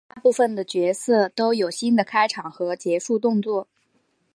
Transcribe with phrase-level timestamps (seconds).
[0.15, 3.67] 大部分的角色都有新的开场和结束动作。